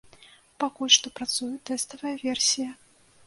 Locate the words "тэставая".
1.71-2.15